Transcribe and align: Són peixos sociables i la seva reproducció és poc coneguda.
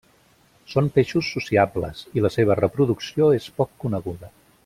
Són 0.73 0.87
peixos 0.95 1.27
sociables 1.33 2.01
i 2.19 2.25
la 2.27 2.33
seva 2.37 2.57
reproducció 2.61 3.29
és 3.43 3.49
poc 3.61 3.73
coneguda. 3.85 4.35